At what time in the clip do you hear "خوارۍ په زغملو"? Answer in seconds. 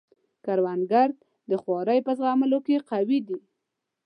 1.61-2.59